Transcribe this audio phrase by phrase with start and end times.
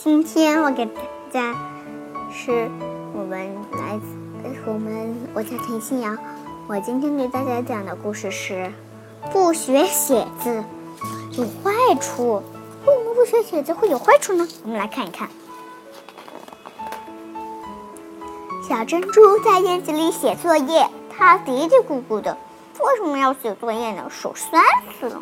[0.00, 0.92] 今天我给大
[1.32, 1.56] 家
[2.32, 2.70] 是
[3.12, 6.16] 我们来自我们我叫陈新阳，
[6.68, 8.72] 我今天给大家讲的故事是
[9.32, 10.62] 不学写字
[11.32, 12.44] 有坏处。
[12.86, 14.46] 为什么不学写字会有坏处呢？
[14.62, 15.28] 我们来看一看。
[18.68, 22.38] 小珍珠在院子里写作业，她嘀嘀咕咕的。
[22.78, 24.08] 为什么要写作业呢？
[24.08, 24.62] 手酸
[25.00, 25.20] 死了。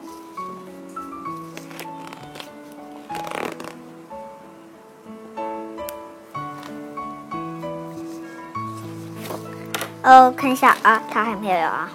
[10.06, 11.90] 哦，看一下啊，他还没有啊，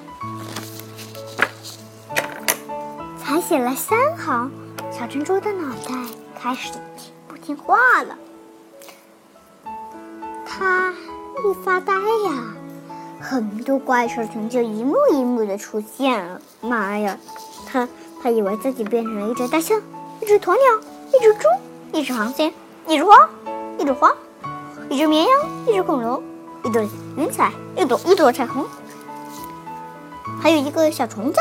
[3.17, 4.51] 才写了三行，
[4.91, 5.95] 小珍珠的脑袋
[6.37, 6.73] 开始
[7.29, 8.17] 不听话了，
[10.45, 12.53] 他一发呆呀，
[13.21, 16.41] 很多怪事情就一幕一幕的出现了。
[16.59, 17.17] 妈呀，
[17.65, 17.87] 他
[18.21, 19.81] 他以为自己变成了一只大象，
[20.19, 20.61] 一只鸵鸟，
[21.17, 21.47] 一只猪，
[21.93, 22.51] 一只螃蟹，
[22.87, 23.29] 一只花，
[23.77, 24.13] 一只花，
[24.89, 25.31] 一只绵羊，
[25.65, 26.21] 一只恐龙。
[26.63, 26.81] 一朵
[27.17, 28.65] 云彩，一朵一朵彩虹，
[30.41, 31.39] 还有一个小虫子。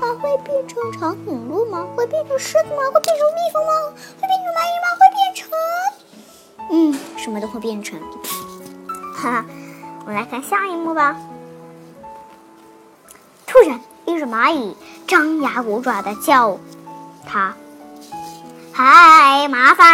[0.00, 1.86] 它会变成长颈鹿吗？
[1.96, 2.82] 会变成狮子吗？
[2.92, 3.72] 会变成蜜蜂吗？
[4.20, 4.86] 会变成蚂蚁吗？
[4.98, 5.48] 会变成……
[6.70, 7.98] 嗯，什么都会变成。
[9.16, 9.44] 哈哈，
[10.00, 11.16] 我们来看下一幕吧。
[13.46, 14.76] 突然，一只蚂蚁
[15.08, 16.56] 张牙舞爪的叫
[17.26, 17.54] 它
[18.72, 19.89] ：“嗨，麻烦！”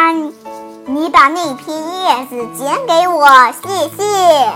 [2.36, 3.26] 子捡给我，
[3.62, 4.52] 谢谢。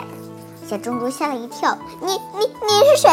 [0.68, 3.10] 小珍珠吓了一跳，你你你是谁？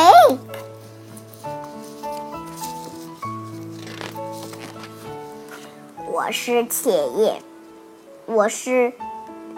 [6.11, 7.41] 我是铁叶，
[8.25, 8.91] 我是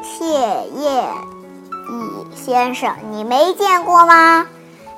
[0.04, 1.04] 铁叶
[1.90, 4.48] 蚁先生，你没见过吗？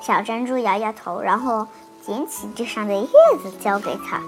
[0.01, 1.65] 小珍珠摇摇头，然后
[2.05, 3.07] 捡起地上的叶
[3.41, 4.21] 子交给他。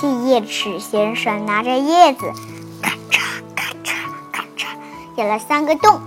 [0.00, 2.32] 气叶齿先生拿着叶子，
[2.80, 3.20] 咔嚓
[3.56, 3.94] 咔嚓
[4.30, 4.68] 咔嚓，
[5.16, 6.00] 咬了三个洞。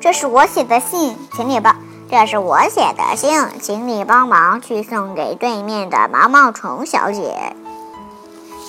[0.00, 1.74] 这是我写的信，请你帮。
[2.08, 7.56] 这是我写的信，请你帮忙去送给对面的毛毛虫小姐。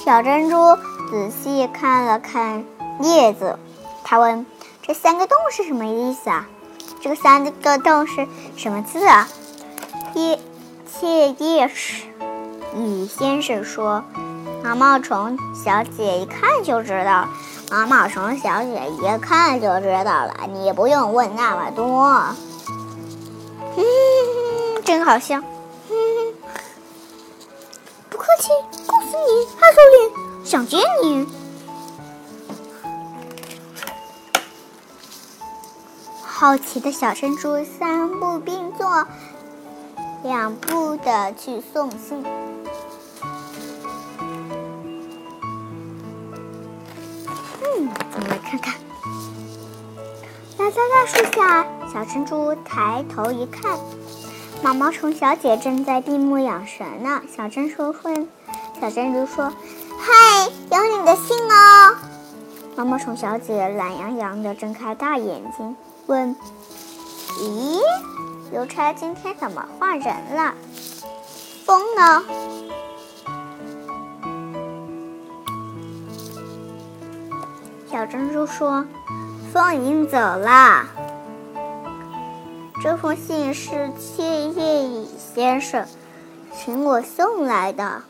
[0.03, 0.75] 小珍珠
[1.11, 2.65] 仔细看了看
[2.99, 3.59] 叶子，
[4.03, 4.43] 他问
[4.81, 6.47] ：“这三个洞是什么意思啊？
[6.99, 9.27] 这个三个洞是什么字啊？”
[10.15, 10.39] 叶，
[10.91, 12.05] 切叶齿。
[12.75, 14.03] 李先生说
[14.63, 17.27] ：“毛毛虫小姐一看就知道，
[17.69, 22.05] 毛毛虫小姐一看就知道了，你不用问那么多。”
[23.77, 23.83] 嗯，
[24.83, 25.37] 真好笑。
[25.89, 25.93] 嗯，
[28.09, 28.49] 不客气，
[28.87, 31.27] 告诉你，害羞脸，想见你。
[36.23, 39.07] 好奇的小珍珠三步并作
[40.23, 42.23] 两步的去送信。
[51.03, 53.77] 大树下，小珍珠抬头一看，
[54.63, 57.21] 毛毛虫小姐正在闭目养神呢。
[57.35, 58.29] 小珍珠问
[58.79, 59.51] ：“小珍珠说，
[59.99, 61.97] 嗨，有你的信哦。
[62.77, 65.75] ”毛毛虫小姐懒洋洋的睁开大眼睛，
[66.07, 66.33] 问
[67.41, 67.81] ：“咦，
[68.53, 70.53] 邮差今天怎么换人了？
[71.65, 72.23] 风呢？”
[77.91, 78.85] 小珍珠说
[79.53, 80.87] ：“风已经走了。
[82.81, 85.85] 这封信是切叶蚁先生
[86.51, 88.01] 请我送来的。”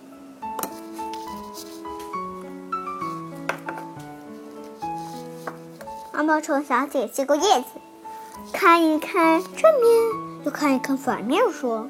[6.14, 7.66] 毛毛虫小姐接过叶子，
[8.54, 9.92] 看一看正面，
[10.46, 11.90] 又看一看反面，说：“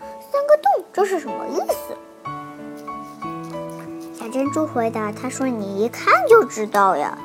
[0.00, 1.94] 三个洞，这是什么意思？”
[4.18, 7.18] 小珍珠回答：“他说你一看就知道呀。”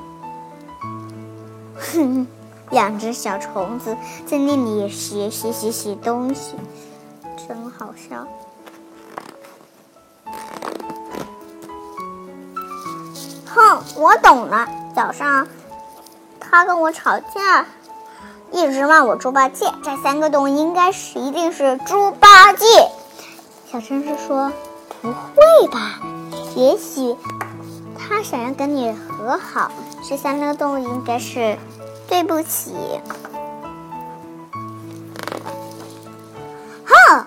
[1.93, 2.27] 哼，
[2.71, 3.95] 两只小虫子
[4.25, 6.56] 在那里洗洗洗洗东西，
[7.47, 8.27] 真好笑。
[13.45, 14.68] 哼，我懂了。
[14.95, 15.47] 早上
[16.39, 17.65] 他跟我吵架，
[18.51, 19.71] 一直骂我猪八戒。
[19.83, 22.65] 这三个洞应该是一定是猪八戒。
[23.71, 24.51] 小绅士说
[25.01, 26.00] ：“不会吧？”
[26.56, 27.15] 也许
[27.97, 29.71] 他想要跟你和好，
[30.07, 31.57] 这三个动物应该是
[32.13, 32.71] 对不起。
[36.86, 37.25] 哼，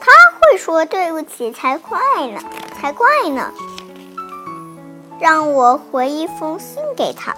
[0.00, 2.40] 他会说对不起才怪呢，
[2.80, 3.52] 才怪呢！
[5.20, 7.32] 让我回一封信给他。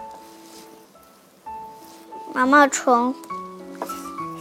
[2.33, 3.15] 毛毛虫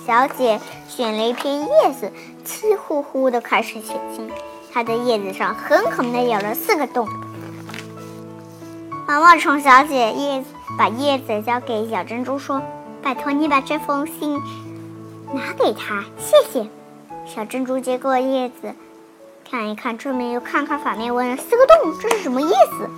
[0.08, 2.10] 小姐选了一片叶子，
[2.46, 4.32] 气呼呼的开始写信。
[4.72, 7.06] 它的叶子上狠狠的咬了四个洞。
[9.12, 10.42] 毛毛虫小姐叶
[10.78, 12.62] 把叶子交给小珍珠，说
[13.04, 14.42] ：“拜托你把这封信
[15.34, 16.66] 拿给他，谢谢。”
[17.28, 18.74] 小珍珠接过叶子，
[19.44, 22.90] 看一看正面，又看看反面，问：“四个洞，这是什么意思？”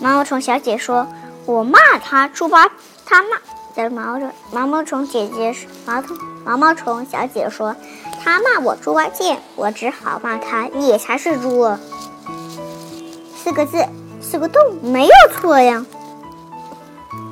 [0.00, 1.08] 毛毛虫小姐说
[1.46, 2.70] ：“我骂他猪八，
[3.04, 3.36] 他骂。”
[3.74, 5.52] 的毛毛毛毛虫姐姐
[5.84, 6.06] 毛毛
[6.44, 7.74] 毛毛虫小姐说
[8.22, 11.76] ：“他骂我猪八戒，我只好骂他，你才是猪。”
[13.34, 13.84] 四个字，
[14.20, 15.84] 四个洞，没有错呀。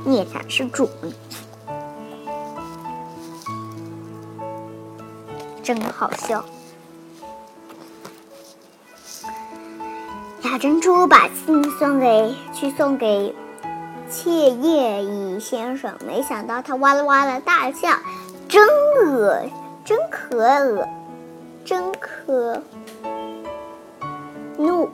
[0.04, 0.88] 你才是猪，
[5.62, 6.44] 真好笑。
[10.40, 13.34] 小珍珠把信送给去送给。
[14.10, 17.90] 切叶蚁先生，没想到他哇啦哇啦大笑，
[18.48, 19.38] 真恶，
[19.84, 20.88] 真可恶，
[21.62, 22.62] 真可
[24.56, 24.88] 怒！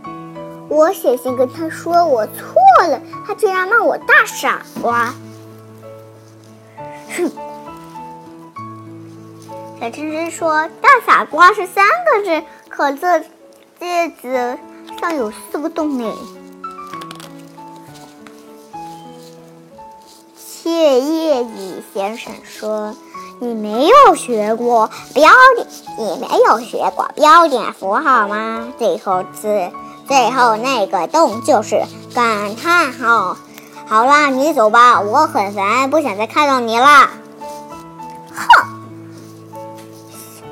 [0.68, 2.42] 我写信跟他说我错
[2.88, 5.14] 了，他居然骂我大傻瓜！
[7.16, 7.30] 哼！
[9.80, 13.18] 小珍珍说：“大傻瓜是三个字，可这
[13.80, 14.58] 叶子
[14.98, 16.12] 上有四个洞呢。”
[20.36, 22.96] 谢叶宇先生说
[23.38, 25.66] ：“你没有学过标点，
[25.98, 28.72] 你没有学过标点符号吗？
[28.78, 29.70] 最后字，
[30.06, 31.82] 最后那个洞就是
[32.14, 33.36] 感叹号。
[33.86, 37.10] 好啦，你走吧，我很烦，不想再看到你了。”
[38.34, 38.46] 哼，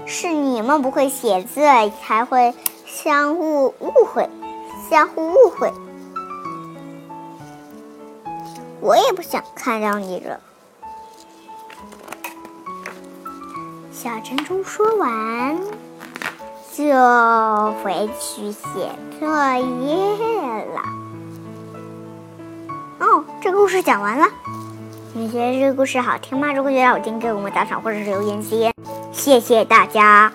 [0.07, 1.61] 是你们不会写字，
[2.03, 2.55] 才会
[2.87, 4.29] 相互误会，
[4.91, 5.73] 相互误会。
[8.81, 10.41] 我也不想看到你了。
[13.93, 15.59] 小珍珠说完，
[16.75, 16.83] 就
[17.85, 18.89] 回去写
[19.21, 20.81] 作业了。
[22.99, 24.27] 哦，这个故事讲完了。
[25.13, 26.51] 你觉得这个故事好听吗？
[26.55, 28.43] 如果觉得好听，给我们打赏或者是留言，
[29.13, 30.33] 谢谢大家。